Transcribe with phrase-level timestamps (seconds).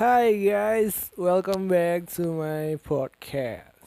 [0.00, 3.84] Hi guys, welcome back to my podcast.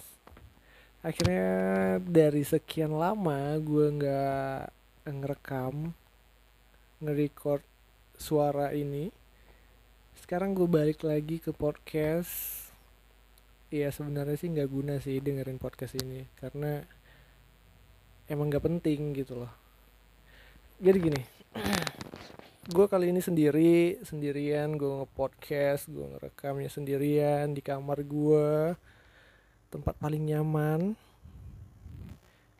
[1.01, 4.62] Akhirnya dari sekian lama gue nggak
[5.10, 5.89] ngerekam,
[7.02, 7.65] nge-record
[8.13, 9.10] suara ini.
[10.21, 12.70] Sekarang gue balik lagi ke podcast.
[13.74, 16.77] Iya sebenarnya sih nggak guna sih dengerin podcast ini karena
[18.30, 19.53] emang nggak penting gitu loh.
[20.77, 21.21] Jadi gini,
[22.63, 28.71] gue kali ini sendiri sendirian gue nge-podcast gue ngerekamnya sendirian di kamar gue
[29.67, 30.95] tempat paling nyaman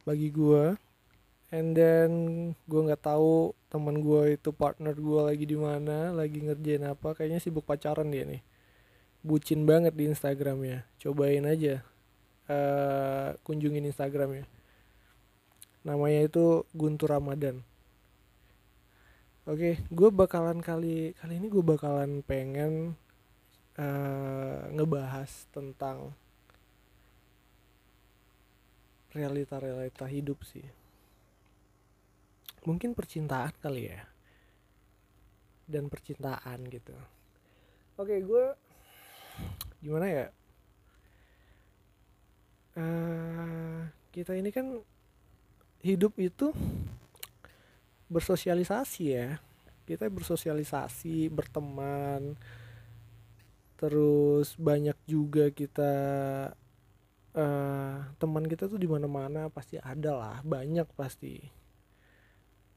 [0.04, 0.76] bagi gue
[1.56, 2.12] and then
[2.68, 7.14] gue nggak tahu teman gue itu partner gue lagi di mana lagi ngerjain apa.
[7.14, 8.42] Kayaknya sibuk pacaran dia nih.
[9.22, 10.86] Bucin banget di Instagramnya.
[11.02, 11.86] Cobain aja
[12.50, 14.50] uh, kunjungin Instagramnya.
[15.86, 17.62] Namanya itu Guntur Ramadan
[19.44, 22.96] Oke, gue bakalan kali kali ini gue bakalan pengen
[23.76, 26.16] uh, ngebahas tentang
[29.12, 30.64] realita-realita hidup sih.
[32.64, 34.08] Mungkin percintaan kali ya.
[35.68, 36.96] Dan percintaan gitu.
[38.00, 38.46] Oke, gue
[39.84, 40.28] gimana ya?
[42.80, 44.80] Uh, kita ini kan
[45.84, 46.56] hidup itu
[48.14, 49.42] bersosialisasi ya.
[49.90, 52.38] Kita bersosialisasi berteman.
[53.82, 55.92] Terus banyak juga kita
[57.36, 61.42] uh, teman kita tuh di mana mana pasti ada lah banyak pasti.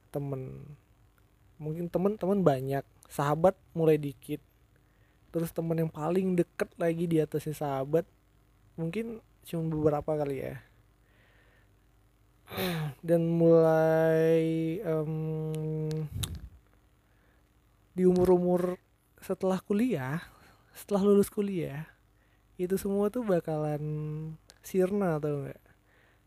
[0.09, 0.65] Temen.
[1.61, 4.41] Mungkin teman-teman banyak sahabat mulai dikit.
[5.31, 8.09] Terus teman yang paling deket lagi di atasnya sahabat
[8.77, 10.61] mungkin cuma beberapa kali ya
[13.07, 15.89] dan mulai um,
[17.97, 18.77] di umur-umur
[19.23, 20.23] setelah kuliah
[20.77, 21.89] setelah lulus kuliah
[22.57, 23.83] itu semua tuh bakalan
[24.61, 25.61] sirna atau enggak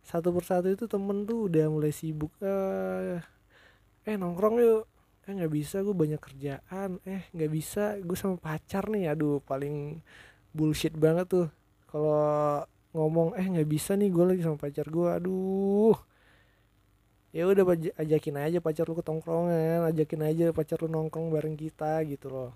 [0.09, 3.21] satu persatu itu temen tuh udah mulai sibuk eh
[4.09, 4.83] eh nongkrong yuk.
[5.29, 6.97] Eh nggak bisa gue banyak kerjaan.
[7.05, 10.01] Eh nggak bisa gue sama pacar nih aduh paling
[10.55, 11.47] bullshit banget tuh.
[11.89, 12.65] Kalau
[12.95, 15.93] ngomong eh nggak bisa nih gue lagi sama pacar gue aduh
[17.29, 17.65] ya udah
[18.01, 22.51] ajakin aja pacar lu ke tongkrongan ajakin aja pacar lu nongkrong bareng kita gitu loh.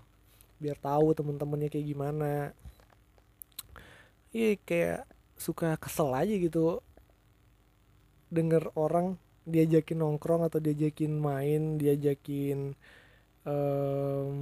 [0.58, 2.32] Biar tahu temen-temennya kayak gimana.
[4.34, 5.00] Iya kayak
[5.38, 6.82] suka kesel aja gitu.
[8.34, 9.14] Denger orang
[9.46, 12.74] diajakin nongkrong atau diajakin main diajakin
[13.46, 14.38] um,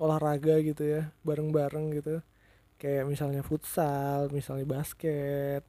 [0.00, 2.24] olahraga gitu ya bareng-bareng gitu.
[2.80, 5.66] Kayak misalnya futsal misalnya basket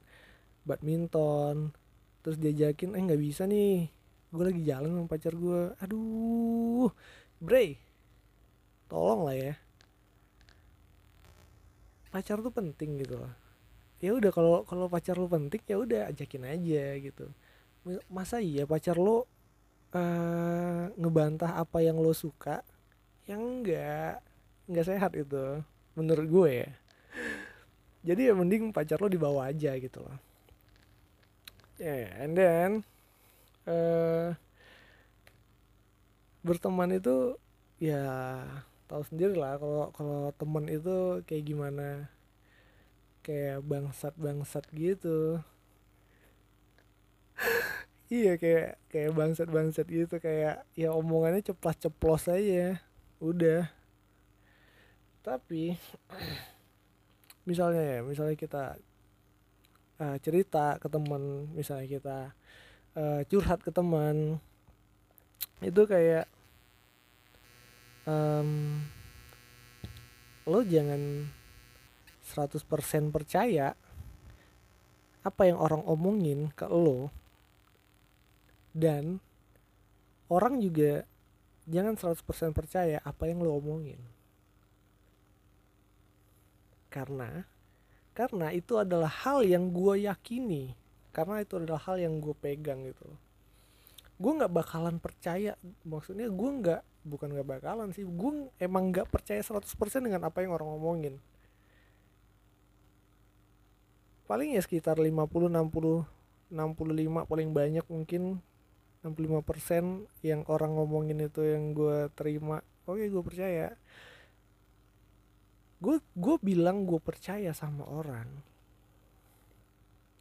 [0.64, 1.74] badminton
[2.20, 3.88] terus diajakin eh nggak bisa nih.
[4.30, 6.90] Gue lagi jalan sama pacar gue aduh
[7.40, 7.80] bre.
[8.86, 9.54] Tolong lah ya.
[12.10, 13.32] Pacar tuh penting gitu loh.
[14.00, 17.30] Ya udah kalau kalau pacar lu penting ya udah ajakin aja gitu.
[18.10, 19.24] Masa iya pacar lo
[19.92, 22.64] uh, ngebantah apa yang lo suka?
[23.28, 24.14] Yang enggak
[24.66, 25.62] enggak sehat itu
[25.94, 26.70] menurut gue ya.
[28.08, 30.29] Jadi ya mending pacar lo dibawa aja gitu loh
[31.80, 32.84] yeah, and then
[33.64, 34.36] uh,
[36.44, 37.40] berteman itu
[37.80, 38.04] ya
[38.84, 42.12] tahu sendiri lah kalau kalau teman itu kayak gimana.
[43.24, 45.40] Kayak bangsat bangsat gitu.
[48.10, 52.82] Iya kayak kayak bangsat bangsat gitu kayak ya omongannya ceplas ceplos aja.
[53.22, 53.70] Udah.
[55.22, 55.78] Tapi
[57.48, 58.82] misalnya ya misalnya kita
[60.00, 62.18] uh, cerita ke teman misalnya kita
[62.96, 64.40] uh, curhat ke teman
[65.60, 66.24] itu kayak
[68.08, 68.80] um,
[70.48, 71.28] lo jangan
[72.24, 72.64] 100%
[73.12, 73.76] percaya
[75.20, 77.12] apa yang orang omongin ke lo.
[78.70, 79.18] Dan
[80.30, 81.04] orang juga
[81.66, 84.00] jangan 100% percaya apa yang lo omongin.
[86.88, 87.44] Karena
[88.20, 90.76] karena itu adalah hal yang gue yakini.
[91.16, 93.16] Karena itu adalah hal yang gue pegang gitu
[94.20, 99.40] gue nggak bakalan percaya maksudnya gue nggak bukan nggak bakalan sih gue emang nggak percaya
[99.40, 99.64] 100%
[100.04, 101.16] dengan apa yang orang ngomongin
[104.28, 105.16] paling ya sekitar 50
[105.48, 106.04] 60
[106.52, 108.44] 65 paling banyak mungkin
[109.00, 112.60] 65% yang orang ngomongin itu yang gue terima.
[112.84, 113.72] Oke gue percaya
[115.80, 118.28] gue gue bilang gue percaya sama orang.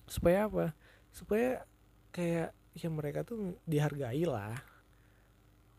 [0.07, 0.71] Supaya apa?
[1.11, 1.67] Supaya
[2.15, 4.55] kayak ya mereka tuh dihargai lah.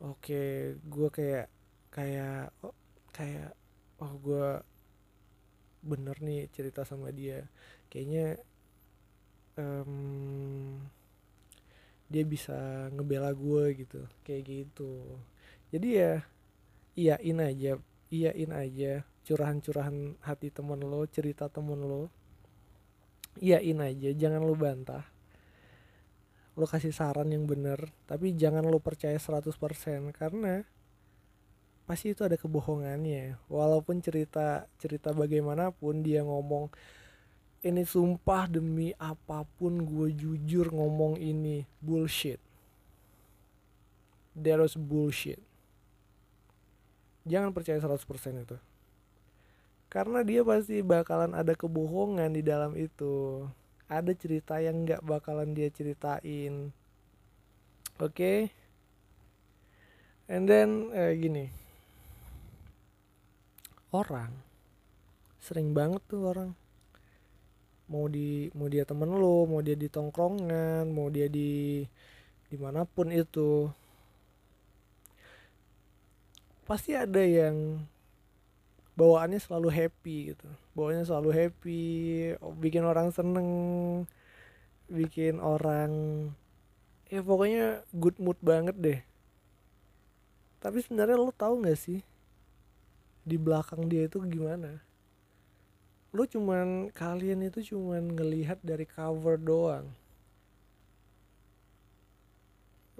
[0.04, 1.48] Oke gue kayak
[1.90, 2.76] kayak oh,
[3.10, 3.56] kayak
[4.04, 4.48] oh gue
[5.80, 7.48] bener nih cerita sama dia.
[7.88, 8.36] Kayaknya
[9.56, 10.76] um,
[12.12, 14.04] dia bisa ngebela gue gitu.
[14.28, 14.92] Kayak gitu.
[15.72, 16.12] Jadi ya
[17.00, 17.72] iyain aja
[18.10, 22.10] iyain aja curahan-curahan hati temen lo cerita temen lo
[23.38, 25.06] iyain aja jangan lo bantah.
[26.58, 29.54] Lo kasih saran yang bener tapi jangan lo percaya 100%
[30.10, 30.66] karena
[31.86, 33.38] pasti itu ada kebohongannya.
[33.46, 36.66] Walaupun cerita cerita bagaimanapun dia ngomong
[37.62, 42.42] ini sumpah demi apa pun gue jujur ngomong ini bullshit.
[44.34, 45.38] There was bullshit.
[47.30, 48.02] Jangan percaya 100%
[48.42, 48.58] itu
[49.90, 53.44] karena dia pasti bakalan ada kebohongan di dalam itu.
[53.90, 56.70] Ada cerita yang nggak bakalan dia ceritain.
[57.98, 58.14] Oke?
[58.14, 58.38] Okay?
[60.30, 61.50] and then eh, gini.
[63.90, 64.30] Orang.
[65.42, 66.54] Sering banget tuh orang.
[67.90, 71.82] Mau di mau dia temen lo mau dia di tongkrongan mau dia di
[72.46, 73.66] di mana pun itu.
[76.62, 77.82] Pasti ada yang
[79.00, 80.48] bawaannya selalu happy gitu.
[80.76, 81.82] Bawaannya selalu happy
[82.60, 83.48] bikin orang seneng
[84.92, 85.92] bikin orang
[87.08, 89.00] ya pokoknya good mood banget deh.
[90.60, 92.04] Tapi sebenarnya lo tahu nggak sih
[93.24, 94.84] di belakang dia itu gimana?
[96.12, 99.88] Lo cuman kalian itu cuman ngelihat dari cover doang.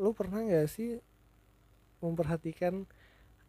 [0.00, 0.96] Lo pernah nggak sih
[2.00, 2.88] memperhatikan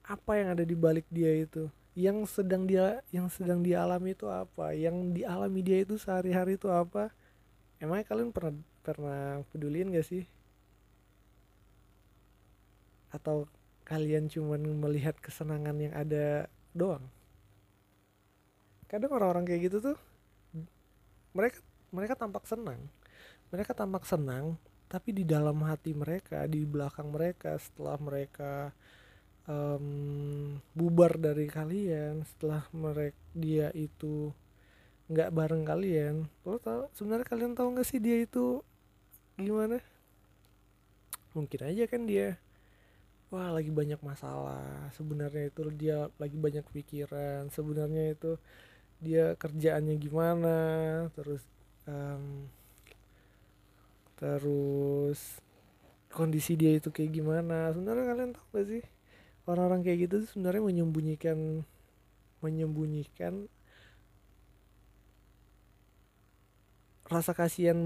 [0.03, 4.71] apa yang ada di balik dia itu yang sedang dia yang sedang dialami itu apa?
[4.71, 7.11] Yang dialami dia itu sehari-hari itu apa?
[7.81, 10.23] Emangnya kalian pernah pernah pedulin gak sih?
[13.11, 13.51] Atau
[13.83, 17.03] kalian cuman melihat kesenangan yang ada doang?
[18.87, 19.97] Kadang orang-orang kayak gitu tuh
[21.35, 21.59] mereka
[21.91, 22.79] mereka tampak senang.
[23.51, 24.55] Mereka tampak senang
[24.91, 28.75] tapi di dalam hati mereka di belakang mereka setelah mereka
[29.49, 34.29] um, bubar dari kalian setelah mereka dia itu
[35.11, 36.15] nggak bareng kalian.
[36.45, 38.61] Lo tau sebenarnya kalian tahu nggak sih dia itu
[39.39, 39.81] gimana?
[41.33, 42.37] Mungkin aja kan dia
[43.31, 44.91] wah lagi banyak masalah.
[44.95, 47.47] Sebenarnya itu dia lagi banyak pikiran.
[47.49, 48.31] Sebenarnya itu
[49.01, 50.57] dia kerjaannya gimana?
[51.15, 51.41] Terus
[51.87, 52.47] um,
[54.19, 55.39] terus
[56.11, 57.71] kondisi dia itu kayak gimana?
[57.71, 58.83] Sebenarnya kalian tahu gak sih
[59.49, 61.65] orang-orang kayak gitu sebenarnya menyembunyikan
[62.41, 63.49] menyembunyikan
[67.11, 67.77] rasa kasihan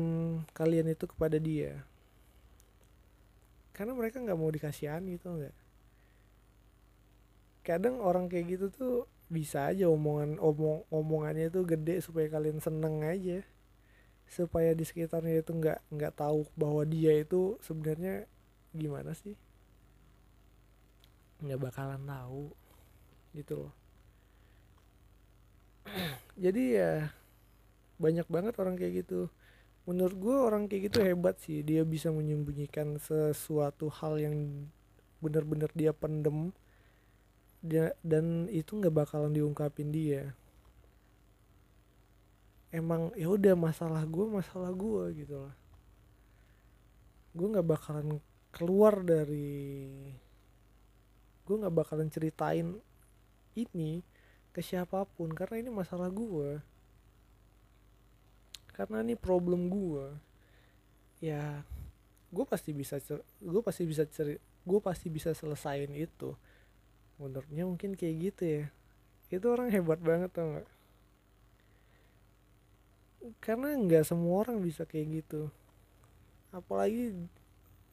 [0.53, 1.81] kalian itu kepada dia.
[3.73, 5.55] Karena mereka nggak mau dikasihani gitu nggak?
[7.65, 13.01] Kadang orang kayak gitu tuh bisa aja omongan omong omongannya tuh gede supaya kalian seneng
[13.01, 13.41] aja.
[14.29, 18.29] Supaya di sekitarnya itu nggak nggak tahu bahwa dia itu sebenarnya
[18.77, 19.33] gimana sih
[21.43, 22.53] nggak bakalan tahu
[23.35, 23.73] gitu loh.
[26.43, 27.11] Jadi ya
[27.99, 29.27] banyak banget orang kayak gitu.
[29.85, 31.61] Menurut gue orang kayak gitu hebat sih.
[31.61, 34.35] Dia bisa menyembunyikan sesuatu hal yang
[35.19, 36.55] benar-benar dia pendem.
[37.61, 40.33] Dia dan itu nggak bakalan diungkapin dia.
[42.73, 45.55] Emang ya udah masalah gue masalah gue gitu lah.
[47.35, 48.19] Gue nggak bakalan
[48.51, 49.91] keluar dari
[51.55, 52.75] gue nggak bakalan ceritain
[53.55, 54.03] ini
[54.51, 56.59] ke siapa pun karena ini masalah gue
[58.75, 60.11] karena ini problem gue
[61.23, 61.63] ya
[62.27, 62.99] gue pasti bisa
[63.39, 64.35] gue pasti bisa ceri
[64.65, 66.33] gue pasti bisa selesain itu.
[67.21, 68.63] Menurutnya mungkin kayak gitu ya.
[69.31, 70.69] Itu orang hebat banget tau gak
[73.41, 75.49] karena nggak semua orang bisa kayak gitu.
[76.53, 77.17] Apalagi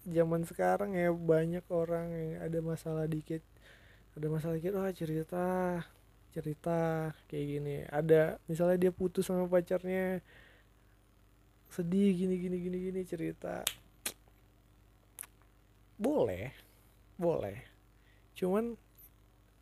[0.07, 3.43] zaman sekarang ya banyak orang yang ada masalah dikit.
[4.19, 5.47] Ada masalah dikit wah cerita
[6.33, 7.77] cerita kayak gini.
[7.87, 10.21] Ada misalnya dia putus sama pacarnya
[11.73, 13.63] sedih gini gini gini gini cerita.
[15.97, 16.53] Boleh
[17.21, 17.57] boleh.
[18.35, 18.75] Cuman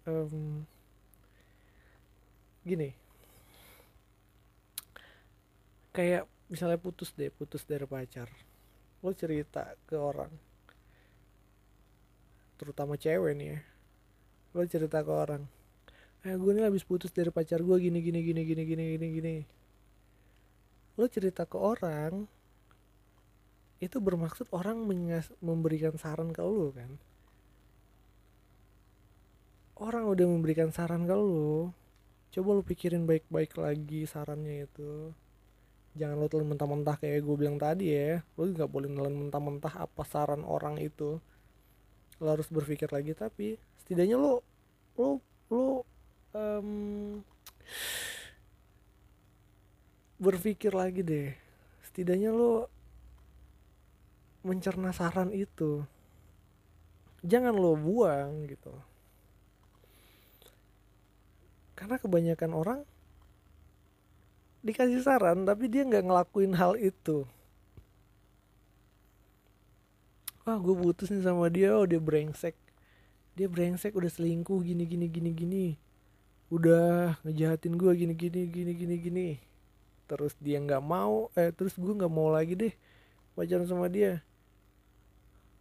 [0.08, 0.64] um,
[2.64, 2.96] gini.
[5.90, 8.26] Kayak misalnya putus deh putus dari pacar
[9.00, 10.32] lo cerita ke orang.
[12.60, 13.60] Terutama cewek nih ya.
[14.52, 15.42] Lo cerita ke orang.
[16.20, 19.36] Eh gue nih habis putus dari pacar gue gini gini gini gini gini gini gini.
[21.00, 22.28] Lo cerita ke orang
[23.80, 27.00] itu bermaksud orang mengas memberikan saran ke lo kan?
[29.80, 31.72] Orang udah memberikan saran ke lo
[32.30, 35.10] coba lu pikirin baik-baik lagi sarannya itu
[35.98, 38.22] jangan lo telan mentah-mentah kayak gue bilang tadi ya.
[38.38, 41.18] Lo nggak boleh telan mentah-mentah apa saran orang itu.
[42.22, 44.44] Lo harus berpikir lagi tapi setidaknya lo
[44.94, 45.18] lo
[45.50, 45.82] lo
[46.36, 47.18] um,
[50.20, 51.32] berpikir lagi deh.
[51.82, 52.68] Setidaknya lo
[54.46, 55.82] mencerna saran itu.
[57.20, 58.72] Jangan lo buang gitu.
[61.76, 62.80] Karena kebanyakan orang
[64.60, 67.24] dikasih saran tapi dia nggak ngelakuin hal itu.
[70.44, 72.56] Wah gue putus nih sama dia oh dia brengsek.
[73.36, 75.66] Dia brengsek udah selingkuh gini gini gini gini.
[76.52, 79.28] Udah ngejahatin gue gini gini gini gini gini.
[80.08, 82.74] Terus dia nggak mau eh terus gue nggak mau lagi deh
[83.36, 84.20] pacaran sama dia.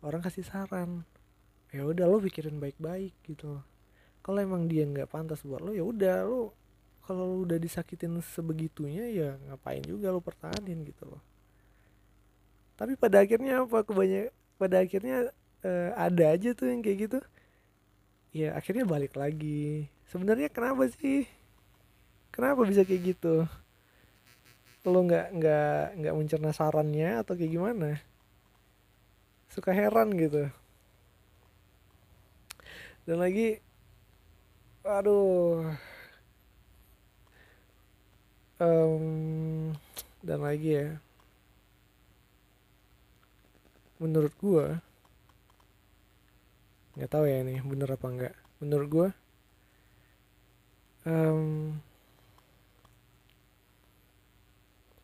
[0.04, 1.08] Orang kasih saran.
[1.70, 3.62] Ya udah lo pikirin baik-baik gitu.
[4.26, 6.59] Kalau emang dia nggak pantas buat lo ya udah lo
[7.10, 11.22] kalau lu udah disakitin sebegitunya ya ngapain juga lu pertahanin gitu loh.
[12.78, 13.82] Tapi pada akhirnya apa?
[13.82, 14.30] Kebanyak
[14.62, 15.34] pada akhirnya
[15.66, 17.20] uh, ada aja tuh yang kayak gitu.
[18.30, 19.90] Ya akhirnya balik lagi.
[20.06, 21.26] Sebenarnya kenapa sih?
[22.30, 23.50] Kenapa bisa kayak gitu?
[24.86, 27.98] Lo nggak nggak nggak mencerna sarannya atau kayak gimana?
[29.50, 30.46] Suka heran gitu.
[33.10, 33.58] Dan lagi
[34.86, 35.74] aduh
[38.60, 39.74] um,
[40.24, 40.90] dan lagi ya.
[44.00, 44.80] Menurut gua
[46.96, 49.08] nggak tahu ya ini bener apa enggak menurut gua
[51.08, 51.80] um,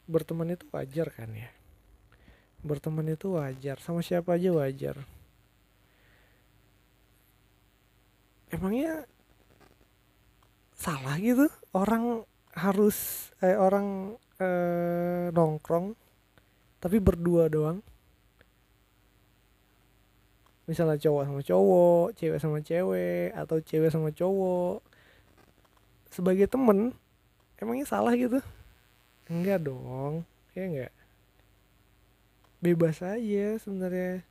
[0.05, 1.49] berteman itu wajar kan ya?
[2.65, 3.77] Berteman itu wajar.
[3.81, 4.97] Sama siapa aja wajar.
[8.49, 9.05] Emangnya
[10.77, 11.49] salah gitu?
[11.73, 15.95] Orang harus eh, orang eh, nongkrong
[16.79, 17.83] tapi berdua doang.
[20.65, 24.81] Misalnya cowok sama cowok cewek sama cewek atau cewek sama cowok.
[26.09, 26.95] Sebagai temen
[27.59, 28.39] emangnya salah gitu?
[29.27, 30.23] Enggak dong
[30.55, 30.93] ya enggak?
[32.63, 34.23] Bebas aja sebenarnya.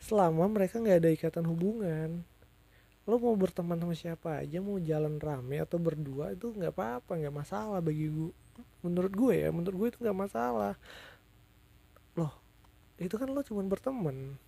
[0.00, 2.24] Selama mereka nggak ada ikatan hubungan
[3.10, 7.34] lo mau berteman sama siapa aja mau jalan rame atau berdua itu nggak apa-apa nggak
[7.34, 8.30] masalah bagi gue
[8.86, 10.78] menurut gue ya menurut gue itu nggak masalah.
[12.14, 12.30] Loh
[13.02, 14.38] itu kan lo cuma berteman.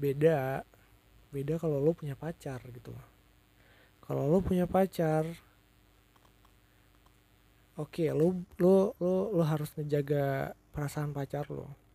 [0.00, 0.64] Beda
[1.28, 2.96] beda kalau lo punya pacar gitu.
[4.00, 5.28] Kalau lo punya pacar
[7.76, 11.85] oke okay, lo lo lo lo harus ngejaga perasaan pacar lo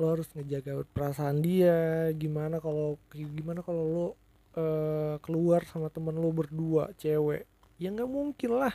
[0.00, 4.06] lo harus ngejaga perasaan dia gimana kalau gimana kalau lo
[4.56, 7.44] uh, keluar sama temen lo berdua cewek?
[7.76, 8.72] Ya nggak mungkin lah.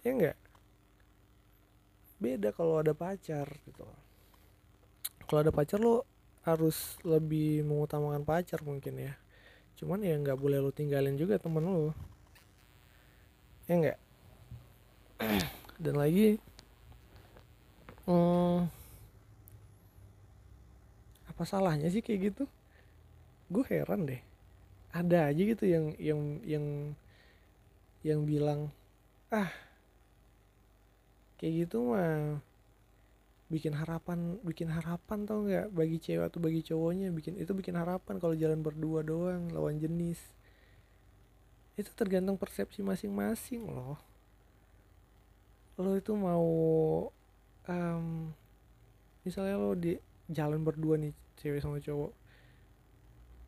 [0.00, 0.38] Ya nggak?
[2.16, 3.84] Beda kalau ada pacar gitu.
[5.28, 6.08] Kalau ada pacar lo
[6.42, 9.12] harus lebih mengutamakan pacar mungkin ya.
[9.76, 11.92] Cuman ya nggak boleh lo tinggalin juga temen lo.
[13.68, 13.98] Ya nggak?
[15.82, 16.40] Dan lagi
[21.42, 22.44] apa salahnya sih kayak gitu.
[23.50, 24.22] Gue heran deh.
[24.94, 26.64] Ada aja gitu yang yang yang
[28.06, 28.70] yang bilang
[29.34, 29.50] ah
[31.42, 32.38] kayak gitu mah
[33.50, 35.74] bikin harapan bikin harapan tau nggak?
[35.74, 40.22] Bagi cewek atau bagi cowoknya bikin itu bikin harapan kalau jalan berdua doang lawan jenis.
[41.74, 43.98] Itu tergantung persepsi masing-masing loh.
[45.74, 46.46] Lo itu mau
[47.66, 48.30] um,
[49.26, 49.98] misalnya lo di
[50.30, 51.10] jalan berdua nih
[51.42, 52.14] cewek sama cowok.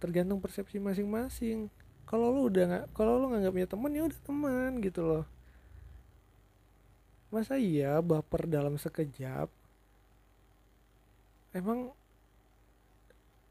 [0.02, 1.70] Tergantung persepsi masing-masing.
[2.04, 5.24] Kalau lo udah nggak kalau lo nggak punya teman ya udah teman gitu loh.
[7.30, 9.48] Masa iya baper dalam sekejap?
[11.54, 11.94] Emang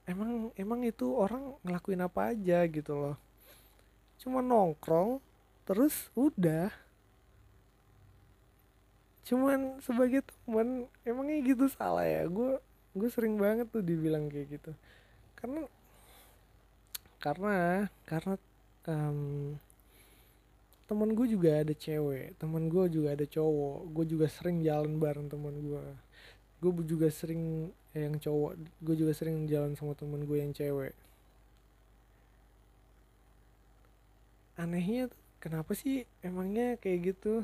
[0.04, 3.16] emang emang itu orang ngelakuin apa aja gitu loh.
[4.20, 5.24] Cuma nongkrong
[5.64, 6.70] terus udah.
[9.24, 12.28] Cuman sebagai teman emangnya gitu salah ya?
[12.28, 12.60] Gue
[12.94, 14.72] gue sering banget tuh dibilang kayak gitu.
[15.38, 15.66] Karena
[17.24, 18.36] karena karena
[18.92, 19.56] um,
[20.84, 25.32] temen gue juga ada cewek temen gue juga ada cowok gue juga sering jalan bareng
[25.32, 25.84] temen gue
[26.60, 30.96] gue juga sering eh, yang cowok gue juga sering jalan sama temen gue yang cewek.
[34.60, 35.10] Anehnya
[35.44, 37.44] kenapa sih emangnya kayak gitu?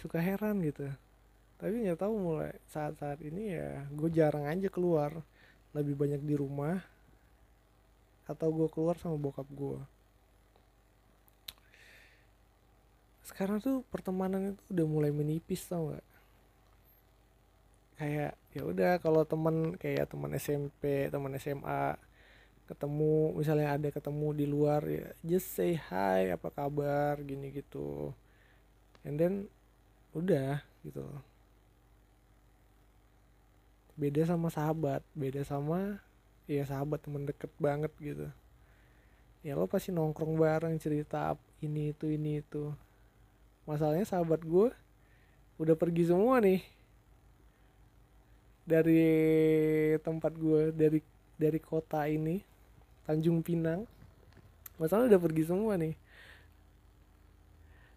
[0.00, 0.92] Suka heran gitu
[1.60, 5.22] tapi nggak tahu mulai saat-saat ini ya gue jarang aja keluar.
[5.74, 6.78] Lebih banyak di rumah
[8.30, 9.80] atau gue keluar sama bokap gue.
[13.26, 16.06] Sekarang tuh pertemanan itu udah mulai menipis tau gak
[17.94, 21.94] kayak ya udah kalau teman kayak teman SMP teman SMA
[22.66, 28.10] ketemu misalnya ada ketemu di luar ya just say hi apa kabar gini gitu.
[29.06, 29.34] And then
[30.16, 31.04] udah gitu
[33.94, 36.02] beda sama sahabat beda sama
[36.50, 38.28] ya sahabat teman deket banget gitu.
[39.44, 42.72] Ya lo pasti nongkrong bareng cerita ini itu ini itu.
[43.68, 44.72] Masalahnya sahabat gue
[45.60, 46.64] udah pergi semua nih.
[48.64, 49.04] Dari
[50.00, 51.00] tempat gue dari
[51.36, 52.40] dari kota ini
[53.04, 53.84] Tanjung Pinang.
[54.80, 55.94] Masalahnya udah pergi semua nih.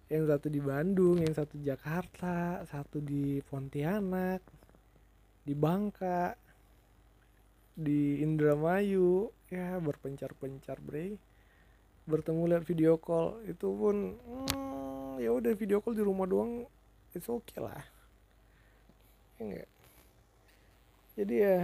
[0.08, 4.57] Yang satu di Bandung yang satu Jakarta satu di Pontianak
[5.48, 6.36] di Bangka
[7.72, 11.16] di Indramayu ya berpencar-pencar bre.
[12.04, 16.68] Bertemu lihat video call itu pun hmm, ya udah video call di rumah doang
[17.16, 17.80] it's okay lah.
[19.40, 19.70] Ya enggak
[21.18, 21.58] jadi ya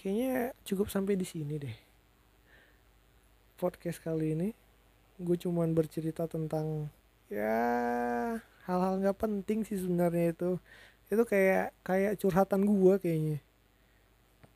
[0.00, 1.76] kayaknya cukup sampai di sini deh.
[3.60, 4.48] Podcast kali ini
[5.20, 6.88] gue cuman bercerita tentang
[7.28, 10.50] ya hal-hal nggak penting sih sebenarnya itu.
[11.08, 13.38] Itu kayak kayak curhatan gue kayaknya.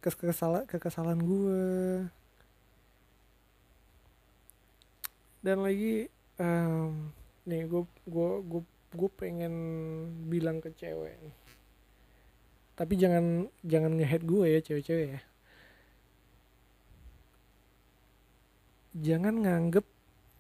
[0.04, 1.61] Kekesalan kekesalan gue
[5.42, 6.07] dan lagi
[6.38, 7.11] um,
[7.50, 8.62] nih gue gue gue
[8.95, 9.54] gue pengen
[10.31, 11.19] bilang ke cewek
[12.73, 15.21] tapi jangan jangan ngehead gue ya cewek-cewek ya.
[18.97, 19.87] Jangan nganggep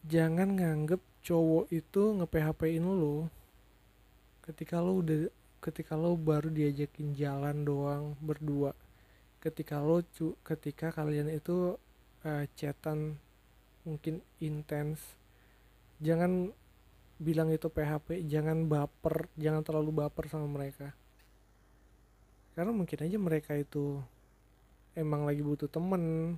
[0.08, 3.30] jangan nganggep cowok itu nge PHP-in lo
[4.42, 5.30] ketika lo udah
[5.62, 8.74] ketika lo baru diajakin jalan doang berdua
[9.42, 11.78] ketika lo cu ketika kalian itu
[12.26, 13.18] uh, chatan
[13.82, 15.02] mungkin intens
[16.02, 16.50] jangan
[17.22, 20.90] bilang itu PHP jangan baper jangan terlalu baper sama mereka.
[22.58, 24.02] Karena mungkin aja mereka itu
[24.98, 26.36] emang lagi butuh temen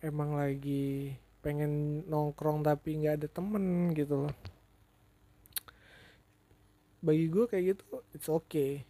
[0.00, 1.12] emang lagi
[1.44, 4.34] pengen nongkrong tapi nggak ada temen gitu loh
[7.04, 7.84] bagi gue kayak gitu
[8.16, 8.80] it's okay.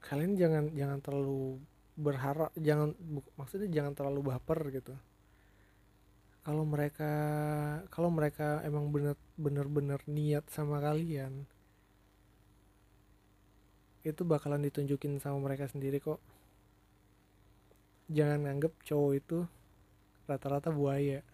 [0.00, 1.60] Kalian jangan jangan terlalu
[1.94, 2.96] berharap jangan
[3.36, 4.96] maksudnya jangan terlalu baper gitu.
[6.44, 7.12] Kalau mereka
[7.92, 11.44] kalau mereka emang bener bener bener niat sama kalian
[14.04, 16.20] itu bakalan ditunjukin sama mereka sendiri kok.
[18.12, 19.38] Jangan anggap cowok itu
[20.28, 21.24] rata-rata buaya.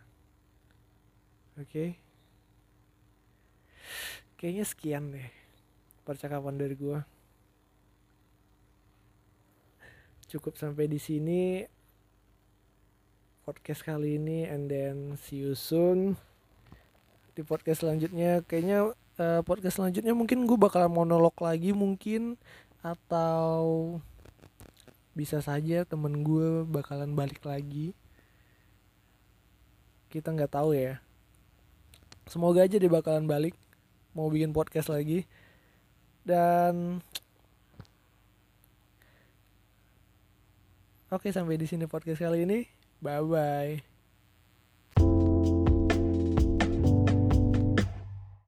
[1.59, 1.66] Oke?
[1.66, 1.90] okay?
[4.40, 5.29] Kayaknya sekian deh
[6.09, 7.05] percakapan dari gua.
[10.33, 11.61] Cukup sampai di sini
[13.44, 16.16] podcast kali ini and then see you soon
[17.37, 18.40] di podcast selanjutnya.
[18.48, 22.40] Kayaknya uh, podcast selanjutnya mungkin gue bakalan monolog lagi mungkin
[22.81, 24.00] atau
[25.12, 27.92] bisa saja temen gue bakalan balik lagi.
[30.09, 30.96] Kita nggak tahu ya.
[32.24, 33.53] Semoga aja dia bakalan balik
[34.16, 35.25] mau bikin podcast lagi
[36.27, 37.01] dan
[41.11, 42.70] Oke sampai di sini podcast kali ini.
[43.03, 43.89] Bye bye.